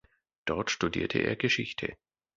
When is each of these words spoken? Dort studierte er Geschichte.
Dort 0.45 0.71
studierte 0.71 1.19
er 1.19 1.35
Geschichte. 1.35 1.93